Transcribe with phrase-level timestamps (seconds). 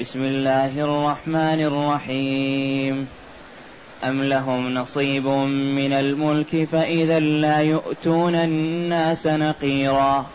[0.00, 3.08] بسم الله الرحمن الرحيم.
[4.04, 5.26] أم لهم نصيب
[5.76, 10.26] من الملك فإذا لا يؤتون الناس نقيرا؟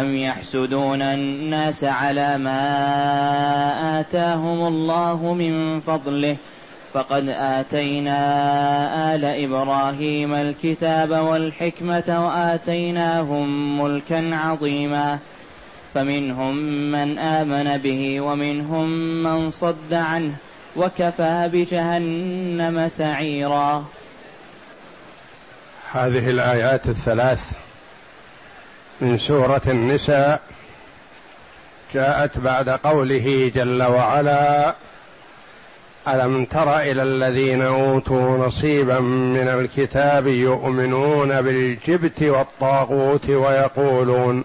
[0.00, 2.60] أم يحسدون الناس على ما
[4.00, 6.36] آتاهم الله من فضله؟
[6.92, 8.18] فقد آتينا
[9.14, 15.18] آل إبراهيم الكتاب والحكمة وآتيناهم ملكا عظيما.
[15.94, 16.56] فمنهم
[16.92, 18.88] من آمن به ومنهم
[19.22, 20.34] من صد عنه
[20.76, 23.84] وكفى بجهنم سعيرا.
[25.92, 27.50] هذه الآيات الثلاث
[29.00, 30.40] من سورة النساء
[31.94, 34.74] جاءت بعد قوله جل وعلا
[36.08, 44.44] ألم تر إلى الذين أوتوا نصيبا من الكتاب يؤمنون بالجبت والطاغوت ويقولون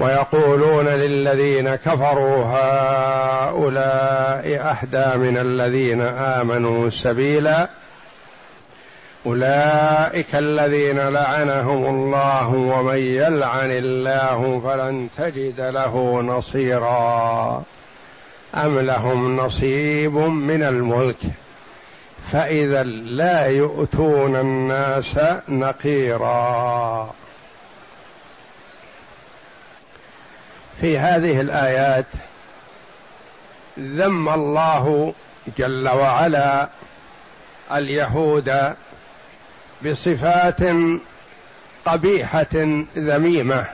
[0.00, 3.80] ويقولون للذين كفروا هؤلاء
[4.70, 7.68] أهدى من الذين آمنوا سبيلا
[9.26, 17.62] أولئك الذين لعنهم الله ومن يلعن الله فلن تجد له نصيرا
[18.54, 21.16] أم لهم نصيب من الملك
[22.32, 27.10] فإذا لا يؤتون الناس نقيرا
[30.80, 32.06] في هذه الآيات
[33.78, 35.14] ذم الله
[35.58, 36.68] جل وعلا
[37.72, 38.74] اليهود
[39.84, 40.60] بصفات
[41.84, 42.46] قبيحة
[42.96, 43.66] ذميمة.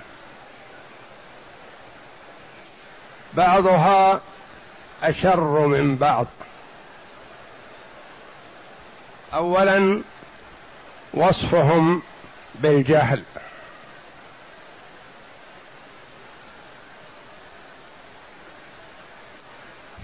[3.34, 4.20] بعضها
[5.02, 6.26] أشر من بعض.
[9.34, 10.02] اولا
[11.14, 12.02] وصفهم
[12.54, 13.22] بالجهل.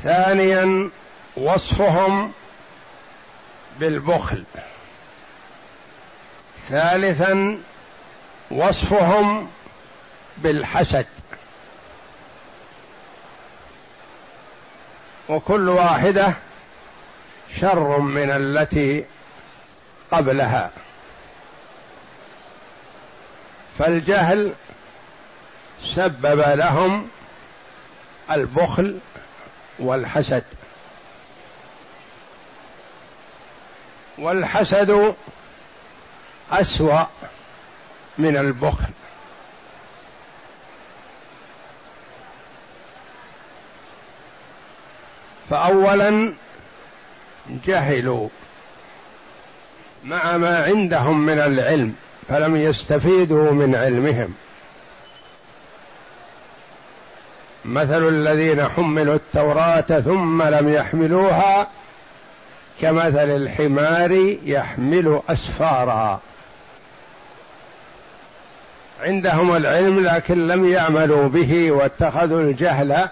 [0.02, 0.90] ثانيا
[1.36, 2.32] وصفهم
[3.80, 4.44] بالبخل.
[6.68, 7.58] ثالثا
[8.50, 9.50] وصفهم
[10.36, 11.06] بالحسد.
[15.28, 16.34] وكل واحدة
[17.60, 19.04] شر من التي
[20.10, 20.70] قبلها.
[23.78, 24.52] فالجهل
[25.82, 27.08] سبب لهم
[28.30, 28.98] البخل
[29.82, 30.44] والحسد.
[34.18, 35.14] والحسد
[36.50, 37.04] أسوأ
[38.18, 38.92] من البخل.
[45.50, 46.34] فاولا
[47.66, 48.28] جهلوا
[50.04, 51.96] مع ما عندهم من العلم
[52.28, 54.34] فلم يستفيدوا من علمهم.
[57.64, 61.68] مثل الذين حملوا التوراة ثم لم يحملوها
[62.80, 66.20] كمثل الحمار يحمل اسفارا
[69.02, 73.08] عندهم العلم لكن لم يعملوا به واتخذوا الجهل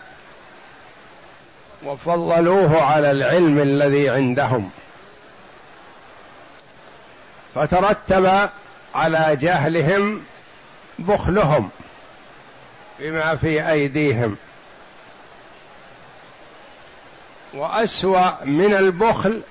[1.84, 4.70] وفضلوه على العلم الذي عندهم.
[7.54, 8.48] فترتب
[8.94, 10.22] على جهلهم
[10.98, 11.70] بخلهم.
[13.00, 14.36] بما في أيديهم.
[17.54, 19.42] وأسوأ من البخل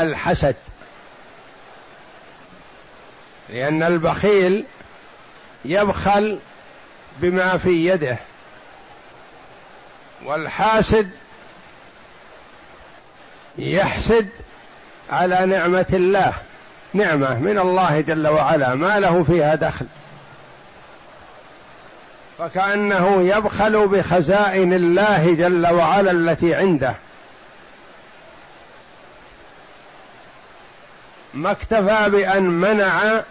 [0.00, 0.56] الحسد.
[3.48, 4.64] لأن البخيل
[5.64, 6.38] يبخل
[7.18, 8.18] بما في يده.
[10.24, 11.10] والحاسد
[13.58, 14.28] يحسد
[15.10, 16.34] على نعمة الله.
[16.94, 18.74] نعمة من الله جل وعلا.
[18.74, 19.86] ما له فيها دخل.
[22.42, 26.94] فكانه يبخل بخزائن الله جل وعلا التي عنده.
[31.34, 33.22] ما اكتفى بأن منع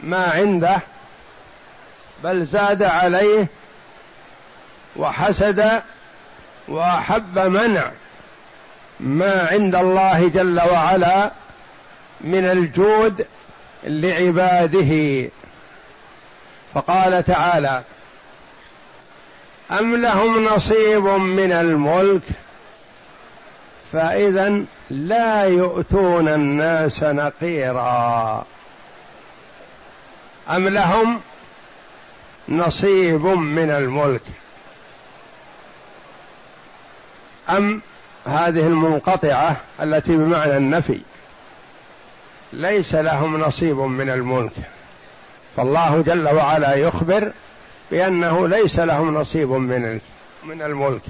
[0.00, 0.78] ما عنده
[2.24, 3.46] بل زاد عليه
[4.96, 5.82] وحسد
[6.68, 7.90] وأحب منع
[9.00, 11.30] ما عند الله جل وعلا
[12.20, 13.26] من الجود
[13.84, 15.30] لعباده.
[16.74, 17.82] فقال تعالى
[19.78, 22.22] أم لهم نصيب من الملك؟
[23.92, 28.44] فإذا لا يؤتون الناس نقيرا.
[30.50, 31.20] أم لهم
[32.48, 34.22] نصيب من الملك؟
[37.50, 37.80] أم
[38.26, 41.00] هذه المنقطعة التي بمعنى النفي
[42.52, 44.52] ليس لهم نصيب من الملك؟
[45.56, 47.32] فالله جل وعلا يخبر
[47.90, 50.00] بأنه ليس لهم نصيب من
[50.44, 51.02] من الملك.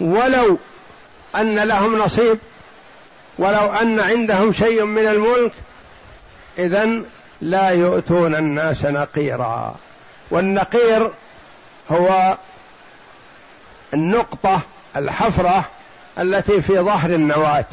[0.00, 0.58] ولو
[1.36, 2.38] أن لهم نصيب
[3.38, 5.52] ولو أن عندهم شيء من الملك
[6.58, 7.02] اذا
[7.40, 9.74] لا يؤتون الناس نقيرا.
[10.30, 11.10] والنقير
[11.90, 12.36] هو
[13.94, 14.60] النقطة
[14.96, 15.64] الحفرة
[16.18, 17.66] التي في ظهر النواة.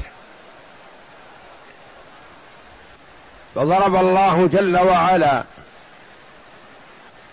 [3.56, 5.44] فضرب الله جل وعلا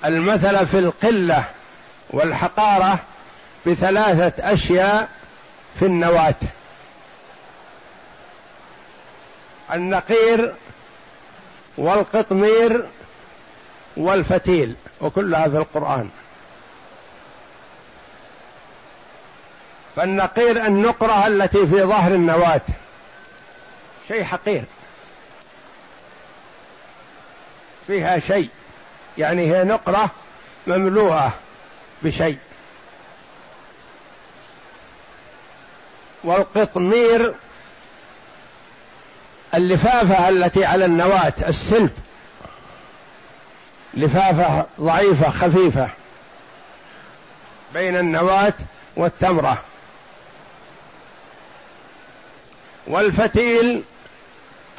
[0.04, 1.44] المثل في القلة
[2.10, 2.98] والحقارة
[3.66, 5.08] بثلاثة أشياء
[5.78, 6.34] في النواة.
[9.72, 10.54] النقير
[11.78, 12.88] والقطمير
[13.96, 16.10] والفتيل وكلها في القرآن.
[19.96, 22.60] فالنقير النقرة التي في ظهر النواة
[24.08, 24.64] شيء حقير.
[27.86, 28.50] فيها شيء.
[29.18, 30.10] يعني هي نقرة
[30.66, 31.32] مملوءة
[32.02, 32.38] بشيء.
[36.24, 37.34] والقطمير
[39.54, 41.90] اللفافة التي على النواة السلب.
[43.94, 45.90] لفافة ضعيفة خفيفة.
[47.74, 48.54] بين النواة
[48.96, 49.62] والتمرة.
[52.86, 53.82] والفتيل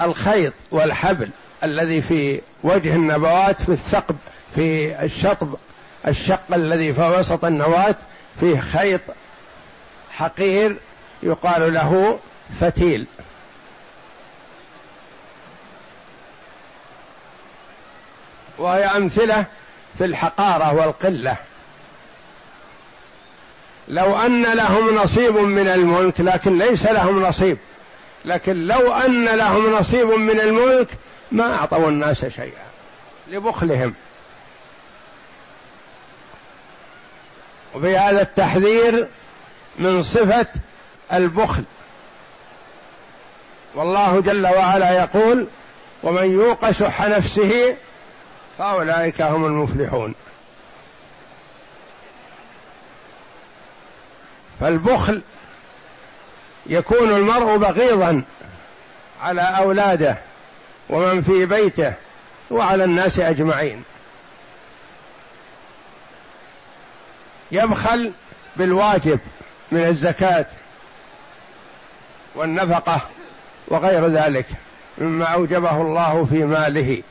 [0.02, 1.30] الخيط والحبل.
[1.64, 4.16] الذي في وجه النبوات في الثقب
[4.56, 5.56] في الشطب
[6.08, 7.96] الشق الذي في وسط النواة
[8.40, 9.02] فيه خيط
[10.12, 10.78] حقير
[11.24, 12.20] يقال له
[12.60, 13.08] فتيل.
[18.58, 19.46] وهي أمثلة
[19.98, 21.38] في الحقارة والقلة.
[23.88, 27.58] لو أن لهم نصيب من الملك لكن ليس لهم نصيب.
[28.26, 30.88] لكن لو أن لهم نصيب من الملك
[31.32, 32.66] ما أعطوا الناس شيئا
[33.28, 33.94] لبخلهم.
[37.76, 39.08] وفي هذا التحذير
[39.80, 40.48] من صفة
[41.14, 41.64] البخل.
[43.76, 45.48] والله جل وعلا يقول
[46.04, 47.78] ومن يوق شح نفسه
[48.58, 50.16] فأولئك هم المفلحون.
[54.60, 55.22] فالبخل
[56.70, 58.24] يكون المرء بغيضا
[59.22, 60.18] على أولاده
[60.90, 61.94] ومن في بيته
[62.52, 63.84] وعلى الناس أجمعين.
[67.52, 68.14] يبخل
[68.56, 69.20] بالواجب
[69.72, 70.46] من الزكاة
[72.36, 73.02] والنفقة
[73.68, 74.46] وغير ذلك
[74.98, 77.04] مما أوجبه الله في ماله.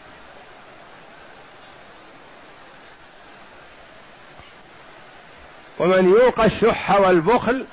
[5.79, 7.67] ومن يوق الشح والبخل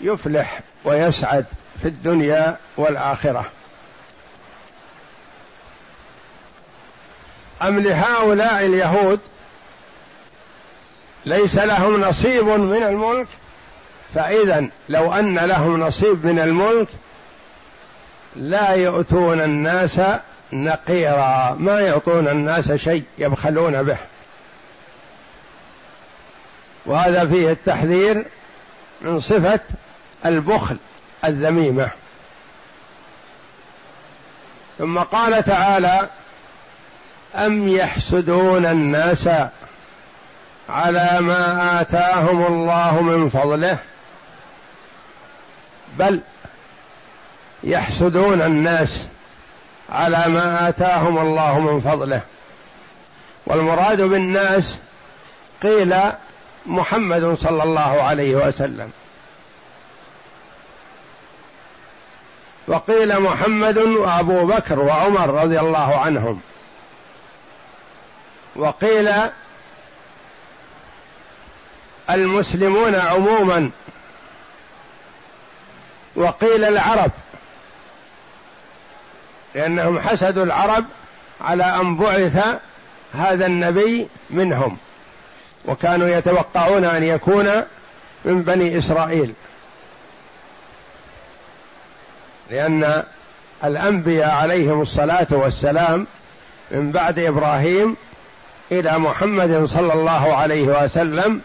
[0.00, 1.44] يفلح ويسعد
[1.82, 3.50] في الدنيا والآخرة.
[7.62, 9.20] أم لهؤلاء اليهود
[11.26, 13.26] ليس لهم نصيب من الملك؟
[14.14, 16.88] فإذا لو أن لهم نصيب من الملك
[18.36, 20.00] لا يؤتون الناس
[20.52, 21.56] نقيرا.
[21.58, 23.98] ما يعطون الناس شيء يبخلون به.
[26.86, 28.26] وهذا فيه التحذير
[29.00, 29.60] من صفة
[30.26, 30.76] البخل
[31.24, 31.90] الذميمة.
[34.78, 36.08] ثم قال تعالى
[37.34, 39.28] أم يحسدون الناس
[40.68, 43.78] على ما آتاهم الله من فضله؟
[45.98, 46.20] بل
[47.64, 49.06] يحسدون الناس
[49.90, 52.20] على ما آتاهم الله من فضله.
[53.46, 54.78] والمراد بالناس
[55.62, 55.94] قيل
[56.66, 58.92] محمد صلى الله عليه وسلم.
[62.68, 66.40] وقيل محمد وأبو بكر وعمر رضي الله عنهم.
[68.56, 69.10] وقيل
[72.10, 73.70] المسلمون عموما.
[76.16, 77.10] وقيل العرب.
[79.54, 80.84] لأنهم حسدوا العرب
[81.40, 82.60] على أن بعث
[83.12, 84.76] هذا النبي منهم.
[85.64, 87.62] وكانوا يتوقعون أن يكون
[88.24, 89.34] من بني إسرائيل.
[92.50, 93.02] لأن
[93.64, 96.06] الأنبياء عليهم الصلاة والسلام
[96.70, 97.96] من بعد إبراهيم
[98.72, 101.40] إلى محمد صلى الله عليه وسلم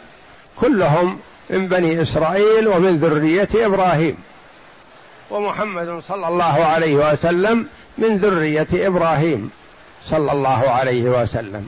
[0.56, 1.20] كلهم
[1.50, 4.18] من بني إسرائيل ومن ذرية إبراهيم.
[5.32, 7.68] ومحمد صلى الله عليه وسلم
[7.98, 9.52] من ذرية إبراهيم
[10.06, 11.68] صلى الله عليه وسلم.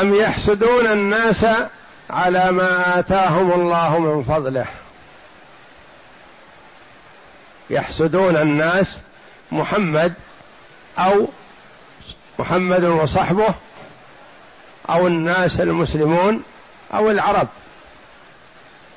[0.00, 1.46] أم يحسدون الناس
[2.10, 4.66] على ما آتاهم الله من فضله؟
[7.70, 8.98] يحسدون الناس
[9.52, 10.14] محمد
[10.98, 11.28] أو
[12.38, 13.54] محمد وصحبه
[14.90, 16.42] أو الناس المسلمون
[16.94, 17.48] أو العرب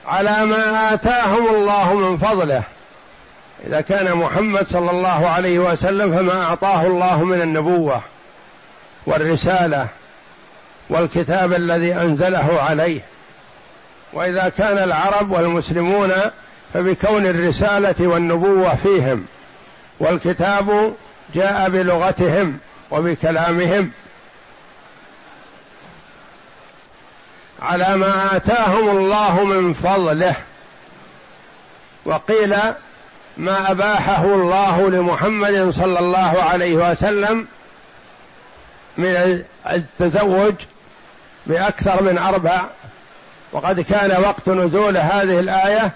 [0.08, 2.64] على ما آتاهم الله من فضله.
[3.68, 8.02] إذا كان محمد صلى الله عليه وسلم فما أعطاه الله من النبوة
[9.06, 9.88] والرسالة
[10.90, 13.02] والكتاب الذي أنزله عليه.
[14.14, 16.12] وإذا كان العرب والمسلمون
[16.74, 19.26] فبكون الرسالة والنبوة فيهم
[20.00, 20.94] والكتاب
[21.36, 22.60] جاء بلغتهم
[22.92, 23.92] وبكلامهم
[27.62, 30.36] على ما آتاهم الله من فضله.
[32.06, 32.56] وقيل
[33.38, 37.48] ما أباحه الله لمحمد صلى الله عليه وسلم
[38.98, 40.54] من التزوج
[41.48, 42.62] بأكثر من أربع
[43.52, 45.92] وقد كان وقت نزول هذه الآية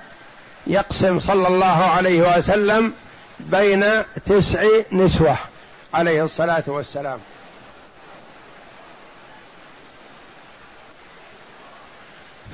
[0.68, 2.94] يقسم صلى الله عليه وسلم
[3.40, 5.38] بين تسع نسوة
[5.94, 7.20] عليه الصلاة والسلام.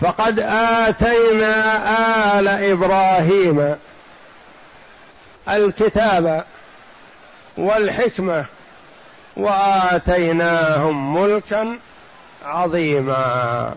[0.01, 0.39] فقد
[0.88, 1.60] آتينا
[2.39, 3.75] آل إبراهيم
[5.50, 6.46] الكتاب
[7.58, 8.46] والحكمة
[9.38, 11.77] وآتيناهم ملكا
[12.46, 13.75] عظيما.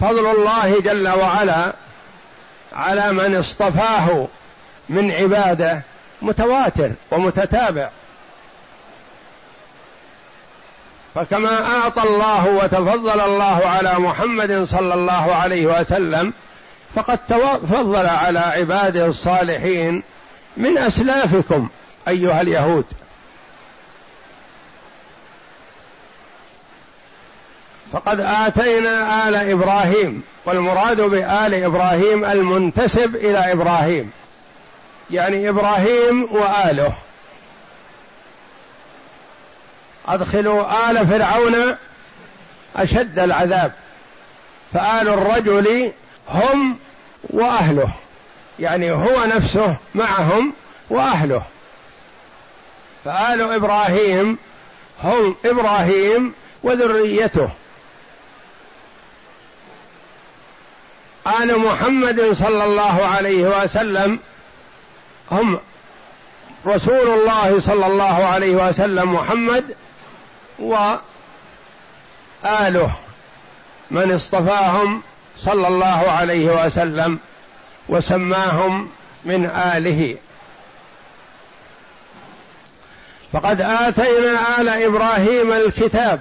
[0.00, 1.72] فضل الله جل وعلا
[2.72, 4.28] على من اصطفاه
[4.88, 5.82] من عباده
[6.22, 7.90] متواتر ومتتابع.
[11.14, 16.32] فكما أعطى الله وتفضل الله على محمد صلى الله عليه وسلم
[16.94, 20.02] فقد تفضل على عباده الصالحين
[20.56, 21.68] من أسلافكم
[22.08, 22.84] أيها اليهود.
[27.92, 34.10] فقد آتينا آل إبراهيم والمراد بآل إبراهيم المنتسب إلى إبراهيم.
[35.10, 36.92] يعني إبراهيم وآله.
[40.08, 41.76] أدخلوا آل فرعون
[42.76, 43.72] أشد العذاب.
[44.72, 45.92] فآل الرجل
[46.28, 46.76] هم
[47.30, 47.90] وأهله.
[48.58, 50.52] يعني هو نفسه معهم
[50.90, 51.42] وأهله.
[53.04, 54.38] فآل إبراهيم
[55.02, 57.48] هم إبراهيم وذريته.
[61.28, 64.18] آل محمد صلى الله عليه وسلم
[65.30, 65.60] هم
[66.66, 69.64] رسول الله صلى الله عليه وسلم محمد
[70.58, 70.90] وآله
[73.90, 75.02] من اصطفاهم
[75.38, 77.18] صلى الله عليه وسلم
[77.88, 78.90] وسماهم
[79.24, 80.16] من آله.
[83.32, 86.20] فقد آتينا آل إبراهيم الكتاب.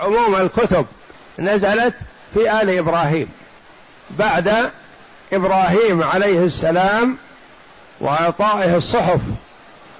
[0.00, 0.86] عموم الكتب
[1.38, 1.94] نزلت
[2.34, 3.28] في آل إبراهيم.
[4.10, 4.70] بعد
[5.32, 7.16] إبراهيم عليه السلام
[8.00, 9.20] وإعطائه الصحف.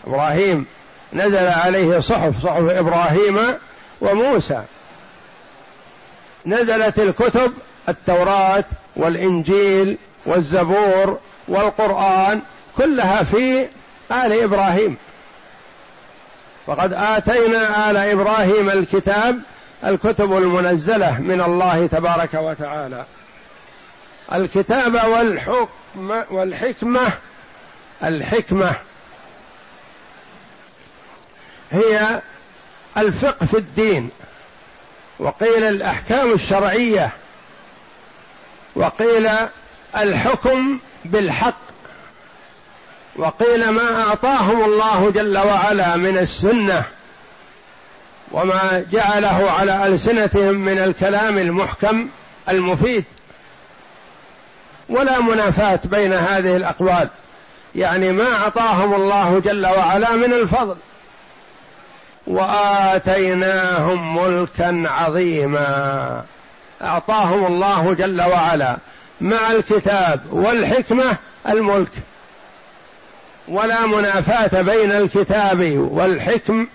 [0.07, 0.67] إبراهيم
[1.13, 3.41] نزل عليه صحف صحف إبراهيم
[4.01, 4.63] وموسى.
[6.47, 7.53] نزلت الكتب
[7.89, 8.65] التوراة
[8.97, 11.19] والإنجيل والزبور
[11.49, 12.41] والقرآن
[12.77, 13.69] كلها في
[14.13, 14.97] آل إبراهيم.
[16.67, 19.41] فقد آتينا آل إبراهيم الكتاب
[19.85, 23.05] الكتب المنزلة من الله تبارك وتعالى.
[24.33, 25.69] الكتاب والحكم
[26.31, 27.01] والحكمة
[28.03, 28.73] الحكمة
[31.73, 32.23] هي
[32.97, 34.11] الفقه في الدين
[35.19, 37.11] وقيل الأحكام الشرعية
[38.77, 39.31] وقيل
[39.97, 41.59] الحكم بالحق
[43.17, 46.85] وقيل ما أعطاهم الله جل وعلا من السنة
[48.33, 52.09] وما جعله على ألسنتهم من الكلام المحكم
[52.49, 53.05] المفيد.
[54.89, 57.09] ولا منافاة بين هذه الأقوال.
[57.75, 60.77] يعني ما أعطاهم الله جل وعلا من الفضل.
[62.27, 66.23] وآتيناهم ملكا عظيما.
[66.83, 68.77] أعطاهم الله جل وعلا.
[69.21, 71.17] مع الكتاب والحكمة
[71.49, 71.93] الملك.
[73.49, 76.67] ولا منافاة بين الكتاب والحكم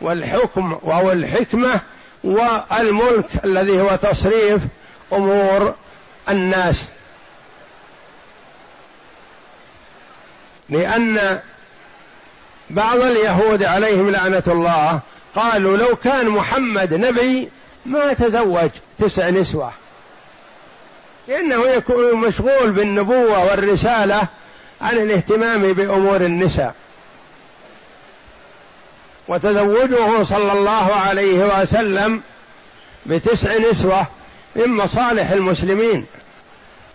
[0.00, 1.80] والحكم أو الحكمة
[2.24, 4.62] والملك الذي هو تصريف
[5.12, 5.74] أمور
[6.28, 6.84] الناس.
[10.70, 11.40] لأن
[12.70, 15.00] بعض اليهود عليهم لعنة الله
[15.36, 17.48] قالوا لو كان محمد نبي
[17.86, 19.72] ما تزوج تسع نسوة.
[21.28, 24.28] لأنه يكون مشغول بالنبوة والرسالة
[24.80, 26.74] عن الاهتمام بأمور النساء.
[29.28, 32.22] وتزوجه صلى الله عليه وسلم
[33.06, 34.06] بتسع نسوة
[34.56, 36.06] من مصالح المسلمين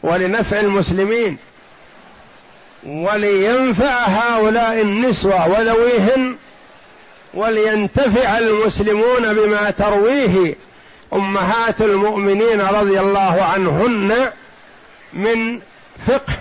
[0.03, 1.37] ولنفع المسلمين.
[2.85, 6.35] ولينفع هؤلاء النسوة وذويهن
[7.33, 10.55] ولينتفع المسلمون بما ترويه
[11.13, 14.31] أمهات المؤمنين رضي الله عنهن
[15.13, 15.59] من
[16.07, 16.33] فقه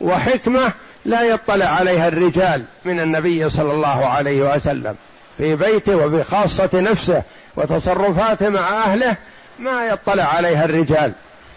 [0.00, 0.72] وحكمة
[1.04, 4.94] لا يطلع عليها الرجال من النبي صلى الله عليه وسلم
[5.38, 7.22] في بيته وبخاصة نفسه
[7.56, 9.16] وتصرفاته مع أهله
[9.58, 11.12] ما يطلع عليها الرجال.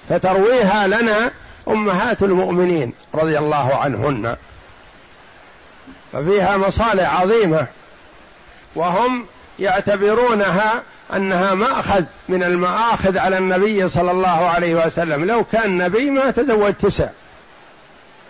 [0.10, 1.32] فترويها لنا
[1.68, 4.36] أمهات المؤمنين رضي الله عنهن.
[6.14, 7.68] ففيها مصالح عظيمة.
[8.76, 9.26] وهم
[9.60, 10.84] يعتبرونها
[11.14, 15.26] أنها مأخذ من المآخذ على النبي صلى الله عليه وسلم.
[15.26, 17.10] لو كان نبي ما تزوج تسع.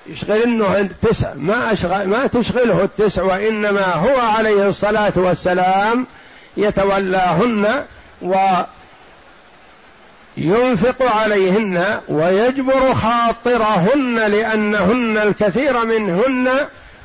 [0.09, 6.07] يشغلنه التسع ما أشغل ما تشغله التسع وإنما هو عليه الصلاة والسلام
[6.57, 7.85] يتولاهن
[10.37, 16.49] وينفق عليهن ويجبر خاطرهن لأنهن الكثير منهن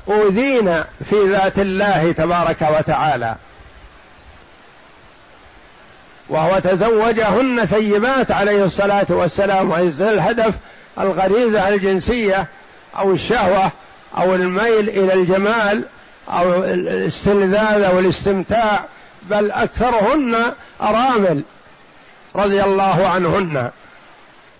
[0.09, 3.35] أوذين في ذات الله تبارك وتعالى.
[6.29, 10.55] وهو تزوجهن ثيبات عليه الصلاة والسلام وعز الهدف
[10.99, 12.47] الغريزة الجنسية
[12.99, 13.71] أو الشهوة
[14.19, 15.85] أو الميل إلى الجمال
[16.29, 18.85] أو الاستلذاذ أو الاستمتاع
[19.23, 20.37] بل أكثرهن
[20.83, 21.45] أرامل.
[22.37, 23.71] رضي الله عنهن.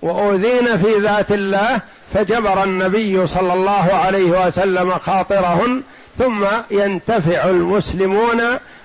[0.03, 1.81] وأوذين في ذات الله
[2.15, 5.83] فجبر النبي صلى الله عليه وسلم خاطرهن
[6.19, 8.43] ثم ينتفع المسلمون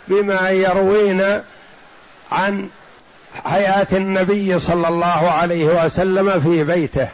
[0.08, 1.42] بما يروين
[2.32, 2.70] عن
[3.46, 7.08] حياة النبي صلى الله عليه وسلم في بيته.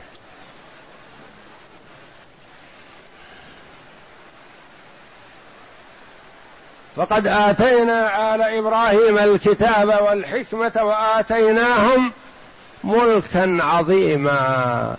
[6.95, 12.11] فقد آتينا آل إبراهيم الكتاب والحكمة وآتيناهم
[12.83, 14.95] ملكا عظيما.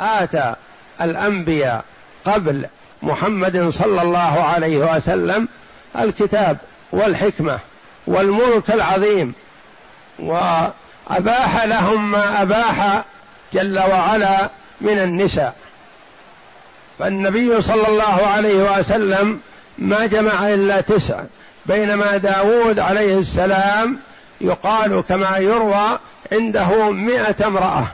[0.00, 0.54] آتى
[1.00, 1.84] الأنبياء
[2.24, 2.66] قبل
[3.02, 5.48] محمد صلى الله عليه وسلم
[5.98, 6.56] الكتاب
[6.92, 7.58] والحكمة
[8.06, 9.34] والملك العظيم
[10.18, 13.04] وأباح لهم ما أباح
[13.52, 14.50] جل وعلا
[14.80, 15.54] من النساء.
[16.98, 19.40] فالنبي صلى الله عليه وسلم
[19.78, 21.22] ما جمع إلا تسع.
[21.66, 23.98] بينما داود عليه السلام
[24.40, 25.98] يقال كما يروى
[26.32, 27.86] عنده مئة امرأة.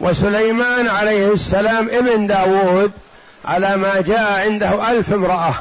[0.00, 2.92] وسليمان عليه السلام ابن داود
[3.44, 5.54] على ما جاء عنده ألف امرأة.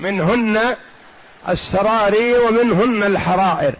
[0.00, 0.76] منهن
[1.48, 3.74] السراري ومنهن الحرائر.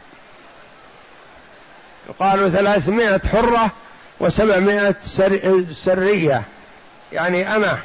[2.09, 3.70] يقال ثلاثمائة حرة
[4.20, 4.94] وسبعمائة
[5.72, 6.42] سرية
[7.12, 7.79] يعني أمة.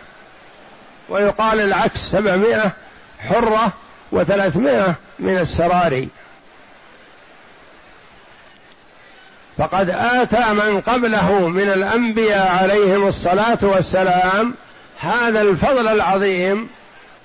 [1.10, 2.72] ويقال العكس سبعمائة
[3.20, 3.74] حرة
[4.12, 6.10] وثلاثمائة من السراري
[9.58, 14.54] فقد آتى من قبله من الأنبياء عليهم الصلاة والسلام
[15.00, 16.70] هذا الفضل العظيم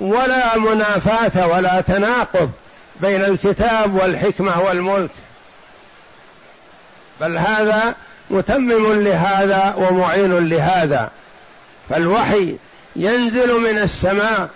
[0.01, 2.51] ولا منافاة ولا تناقض
[3.01, 5.11] بين الكتاب والحكمة والملك.
[7.21, 7.95] بل هذا
[8.31, 11.11] متمم لهذا ومعين لهذا.
[11.91, 12.57] فالوحي
[12.97, 14.49] ينزل من السماء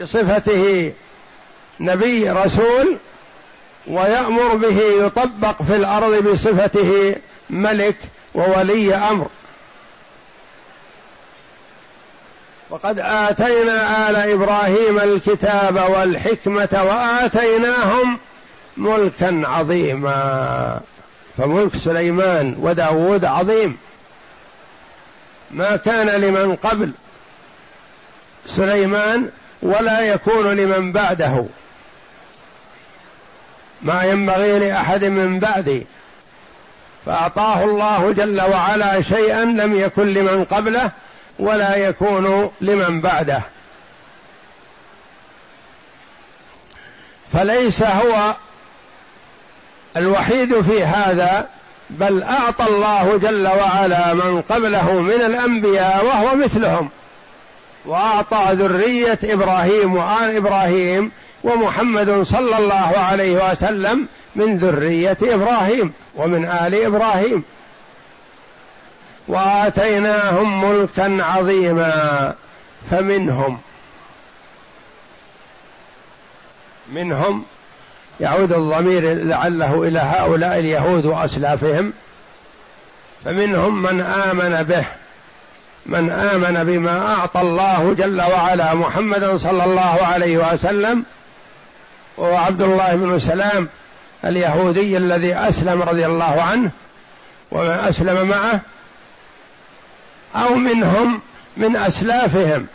[0.00, 0.92] بصفته
[1.80, 2.96] نبي رسول
[3.86, 7.16] ويأمر به يطبق في الأرض بصفته
[7.50, 7.96] ملك
[8.34, 9.28] وولي أمر.
[12.70, 18.18] وقد آتينا آل إبراهيم الكتاب والحكمة وآتيناهم
[18.76, 20.80] ملكا عظيما.
[21.38, 23.78] فملك سليمان وداود عظيم.
[25.50, 26.92] ما كان لمن قبل
[28.46, 29.30] سليمان
[29.62, 31.46] ولا يكون لمن بعده.
[33.82, 35.86] ما ينبغي لأحد من بعدي.
[37.06, 40.90] فأعطاه الله جل وعلا شيئا لم يكن لمن قبله
[41.38, 43.42] ولا يكون لمن بعده.
[47.32, 48.34] فليس هو
[49.96, 51.48] الوحيد في هذا
[51.90, 56.88] بل أعطى الله جل وعلا من قبله من الأنبياء وهو مثلهم.
[57.86, 61.10] وأعطى ذرية إبراهيم وآل إبراهيم
[61.44, 67.44] ومحمد صلى الله عليه وسلم من ذرية إبراهيم ومن آل إبراهيم.
[69.28, 72.34] وآتيناهم ملكا عظيما
[72.90, 73.58] فمنهم
[76.92, 77.44] منهم
[78.20, 81.92] يعود الضمير لعله إلى هؤلاء اليهود وأسلافهم.
[83.24, 84.84] فمنهم من آمن به
[85.86, 91.04] من آمن بما أعطى الله جل وعلا محمدا صلى الله عليه وسلم
[92.16, 93.68] وهو عبد الله بن سلام
[94.24, 96.70] اليهودي الذي أسلم رضي الله عنه
[97.50, 98.60] ومن أسلم معه
[100.36, 101.20] أو منهم
[101.56, 102.66] من أسلافهم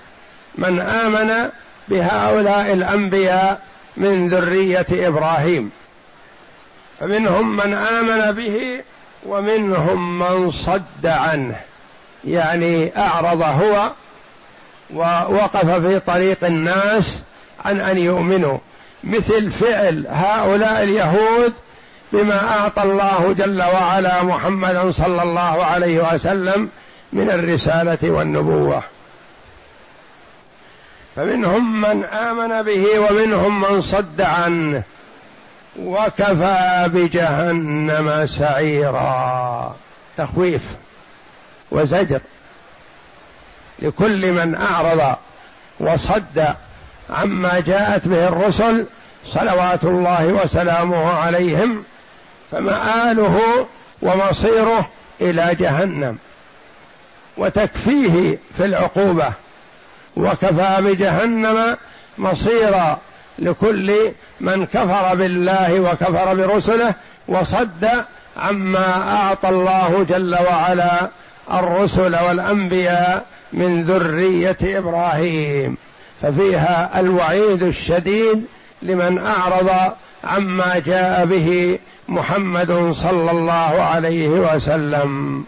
[0.56, 1.50] من آمن
[1.88, 3.62] بهؤلاء الأنبياء
[3.98, 5.72] من ذرية إبراهيم.
[7.00, 8.82] فمنهم من آمن به
[9.26, 11.56] ومنهم من صد عنه.
[12.24, 13.92] يعني أعرض هو
[14.94, 17.24] ووقف في طريق الناس
[17.66, 18.58] عن أن يؤمنوا.
[19.04, 21.54] مثل فعل هؤلاء اليهود
[22.14, 26.70] بما أعطى الله جل وعلا محمدا صلى الله عليه وسلم
[27.14, 28.84] من الرسالة والنبوة.
[31.16, 34.84] فمنهم من آمن به ومنهم من صد عنه
[35.80, 39.76] وكفى بجهنم سعيرا.
[40.18, 40.64] تخويف
[41.72, 42.20] وزجر
[43.80, 45.16] لكل من أعرض
[45.80, 46.48] وصد
[47.10, 48.86] عما جاءت به الرسل
[49.26, 51.84] صلوات الله وسلامه عليهم
[52.52, 53.68] فمآله
[54.02, 54.90] ومصيره
[55.22, 56.18] إلى جهنم.
[57.38, 59.34] وتكفيه في العقوبة.
[60.18, 61.78] وكفى بجهنم
[62.18, 62.98] مصيرا
[63.40, 63.94] لكل
[64.42, 66.94] من كفر بالله وكفر برسله
[67.28, 67.90] وصد
[68.38, 71.10] عما أعطى الله جل وعلا
[71.54, 75.78] الرسل والأنبياء من ذرية إبراهيم.
[76.22, 78.46] ففيها الوعيد الشديد
[78.82, 79.72] لمن أعرض
[80.24, 85.44] عما جاء به محمد صلى الله عليه وسلم.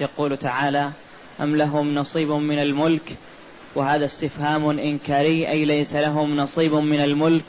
[0.00, 0.90] يقول تعالى
[1.40, 3.16] أم لهم نصيب من الملك
[3.74, 7.44] وهذا استفهام إنكاري أي ليس لهم نصيب من الملك.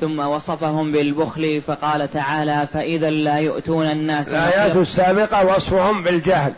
[0.00, 6.52] ثم وصفهم بالبخل فقال تعالى فإذا لا يؤتون الناس الآيات السابقة وصفهم بالجهل.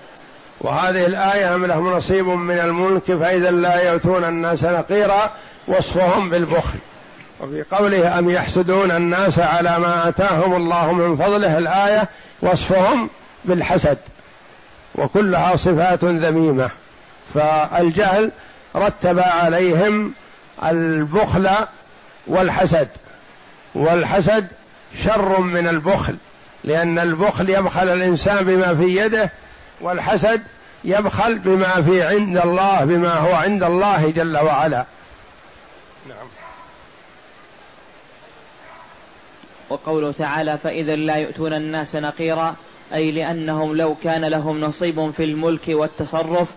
[0.61, 5.31] وهذه الآية أم لهم نصيب من الملك فإذا لا يؤتون الناس نقيرا
[5.68, 6.79] وصفهم بالبخل.
[7.40, 12.09] وفي قوله أم يحسدون الناس على ما آتاهم الله من فضله الآية
[12.42, 13.11] وصفهم
[13.45, 13.99] بالحسد.
[14.94, 16.70] وكلها صفات ذميمة.
[17.35, 18.31] فالجهل
[18.76, 20.12] رتب عليهم
[20.64, 21.50] البخل
[22.26, 22.88] والحسد.
[23.74, 24.46] والحسد
[25.05, 26.16] شر من البخل
[26.64, 29.33] لأن البخل يبخل الإنسان بما في يده
[29.81, 30.42] والحسد
[30.85, 34.85] يبخل بما في عند الله بما هو عند الله جل وعلا.
[36.09, 36.26] نعم.
[39.70, 42.55] وقوله تعالى فإذا لا يؤتون الناس نقيرا
[42.94, 46.48] أي لأنهم لو كان لهم نصيب في الملك والتصرف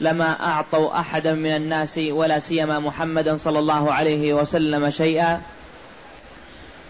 [0.00, 5.40] لما أعطوا أحدا من الناس ولا سيما محمدا صلى الله عليه وسلم شيئا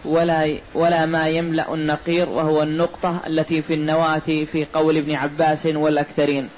[0.05, 4.19] ولا ولا ما يملأ النقير وهو النقطة التي في النواة
[4.53, 6.49] في قول ابن عباس والأكثرين.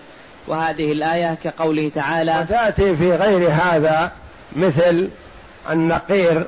[0.48, 4.12] وهذه الآية كقوله تعالى وتأتي في غير هذا
[4.56, 5.08] مثل
[5.70, 6.46] النقير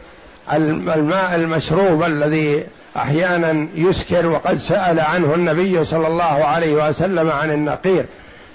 [0.53, 2.65] الماء المشروب الذي
[2.97, 8.07] أحيانا يسكر وقد سأل عنه النبي صلى الله عليه وسلم عن النقير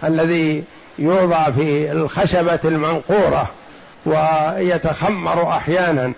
[0.04, 0.64] الذي
[1.00, 3.52] يوضع في الخشبة المنقورة
[4.06, 6.14] ويتخمر أحيانا.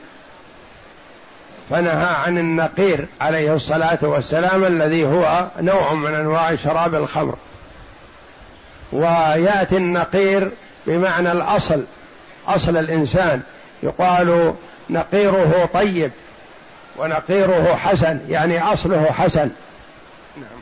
[1.70, 7.36] فنهى عن النقير عليه الصلاة والسلام الذي هو نوع من أنواع شراب الخمر.
[8.92, 10.52] ويأتي النقير
[10.88, 11.84] بمعنى الأصل
[12.48, 13.42] أصل الإنسان.
[13.84, 14.54] يقال
[14.90, 16.12] نقيره طيب
[16.98, 19.50] ونقيره حسن يعني أصله حسن.
[20.38, 20.60] نعم.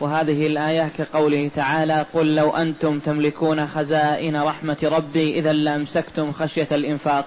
[0.00, 7.24] وهذه الآية كقوله تعالى قل لو أنتم تملكون خزائن رحمة ربي إذا لأمسكتم خشية الإنفاق.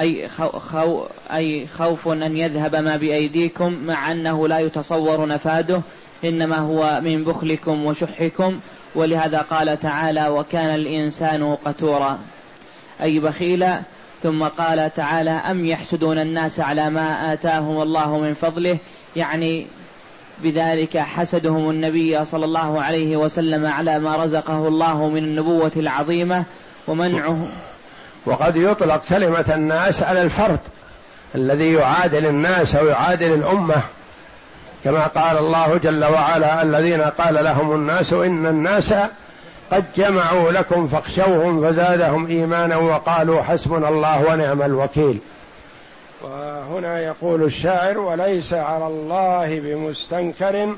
[0.00, 5.80] أي, خو أي خوف أن يذهب ما بأيديكم مع أنه لا يتصور نفاده
[6.24, 8.60] إنما هو من بخلكم وشحكم.
[8.94, 12.18] ولهذا قال تعالى وكان الإنسان قتورا.
[13.02, 13.80] أي بخيلا
[14.22, 18.78] ثم قال تعالى أم يحسدون الناس على ما آتاهم الله من فضله؟
[19.16, 19.66] يعني
[20.42, 26.44] بذلك حسدهم النبي صلى الله عليه وسلم على ما رزقه الله من النبوة العظيمة
[26.86, 27.48] ومنعه.
[28.26, 30.60] وقد يطلق كلمة الناس على الفرد
[31.34, 33.82] الذي يعادل الناس أو يعادل الأمة
[34.84, 38.94] كما قال الله جل وعلا الذين قال لهم الناس إن الناس
[39.70, 45.18] قد جمعوا لكم فاخشوهم فزادهم إيمانا وقالوا حسبنا الله ونعم الوكيل.
[46.22, 50.74] وهنا يقول الشاعر وليس على الله بمستنكر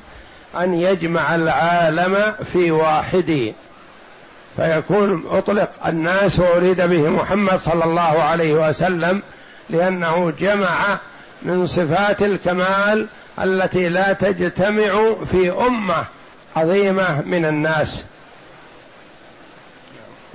[0.57, 3.53] أن يجمع العالم في واحد
[4.57, 9.21] فيكون أطلق الناس واريد به محمد صلى الله عليه وسلم
[9.69, 10.99] لأنه جمع
[11.41, 13.07] من صفات الكمال
[13.39, 16.05] التي لا تجتمع في أمة
[16.55, 18.05] عظيمة من الناس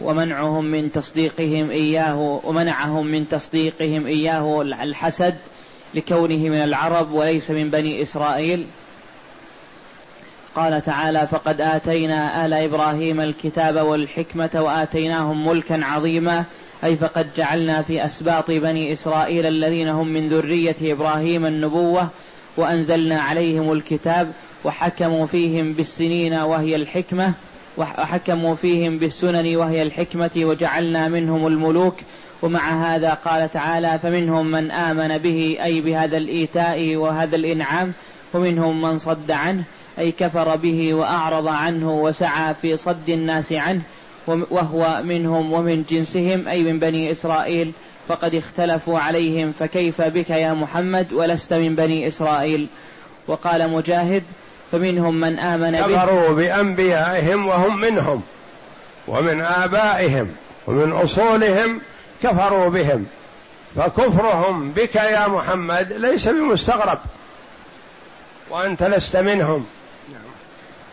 [0.02, 5.34] ومنعهم من تصديقهم إياه ومنعهم من تصديقهم إياه الحسد
[5.94, 8.66] لكونه من العرب وليس من بني إسرائيل.
[10.58, 16.44] وقال تعالى فقد آتينا آل إبراهيم الكتاب والحكمة وآتيناهم ملكا عظيما
[16.84, 22.08] أي فقد جعلنا في أسباط بني إسرائيل الذين هم من ذرية إبراهيم النبوة
[22.56, 24.32] وأنزلنا عليهم الكتاب
[24.64, 27.34] وحكموا فيهم بالسنين وهي الحكمة
[27.78, 31.94] وحكموا فيهم بالسنن وهي الحكمة وجعلنا منهم الملوك.
[32.42, 37.92] ومع هذا قال تعالى فمنهم من آمن به أي بهذا الإيتاء وهذا الإنعام
[38.34, 39.64] ومنهم من صد عنه
[39.98, 43.82] أي كفر به وأعرض عنه وسعى في صد الناس عنه
[44.26, 47.72] وهو منهم ومن جنسهم أي من بني إسرائيل.
[48.08, 52.68] فقد اختلفوا عليهم فكيف بك يا محمد ولست من بني إسرائيل؟
[53.26, 54.22] وقال مجاهد
[54.72, 55.96] فمنهم من آمن به.
[55.96, 58.22] كفروا بأنبيائهم وهم منهم
[59.08, 60.28] ومن آبائهم
[60.66, 61.80] ومن أصولهم
[62.22, 63.06] كفروا بهم.
[63.76, 66.98] فكفرهم بك يا محمد ليس بمستغرب
[68.50, 69.66] وأنت لست منهم.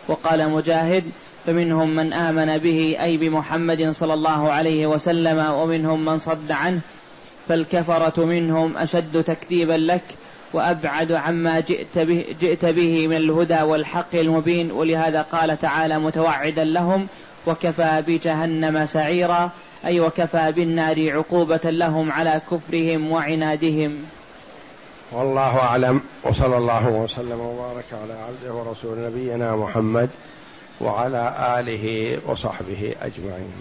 [0.08, 1.04] وقال مجاهد
[1.46, 6.80] فمنهم من آمن به أي بمحمد صلى الله عليه وسلم ومنهم من صد عنه.
[7.48, 10.02] فالكفرة منهم أشد تكذيبا لك
[10.52, 14.72] وأبعد عما جئت به, جئت به من الهدى والحق المبين.
[14.72, 17.06] ولهذا قال تعالى متوعدا لهم
[17.46, 19.50] وكفى بجهنم سعيرا.
[19.84, 23.96] أي وكفى بالنار عقوبة لهم على كفرهم وعنادهم.
[25.12, 26.00] والله أعلم.
[26.24, 30.10] وصلى الله وسلم وبارك على عبده ورسول نبينا محمد
[30.80, 33.52] وعلى آله وصحبه أجمعين.